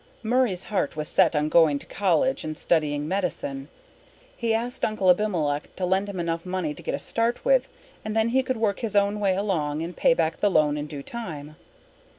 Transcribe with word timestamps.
Murray's 0.23 0.63
heart 0.63 0.95
was 0.95 1.07
set 1.07 1.35
on 1.35 1.47
going 1.47 1.77
to 1.77 1.85
college 1.85 2.43
and 2.43 2.57
studying 2.57 3.07
medicine. 3.07 3.69
He 4.35 4.51
asked 4.51 4.83
Uncle 4.83 5.11
Abimelech 5.11 5.75
to 5.75 5.85
lend 5.85 6.09
him 6.09 6.19
enough 6.19 6.43
money 6.43 6.73
to 6.73 6.81
get 6.81 6.95
a 6.95 6.97
start 6.97 7.45
with 7.45 7.67
and 8.03 8.17
then 8.17 8.29
he 8.29 8.41
could 8.41 8.57
work 8.57 8.79
his 8.79 8.95
own 8.95 9.19
way 9.19 9.35
along 9.35 9.83
and 9.83 9.95
pay 9.95 10.15
back 10.15 10.37
the 10.37 10.49
loan 10.49 10.75
in 10.75 10.87
due 10.87 11.03
time. 11.03 11.55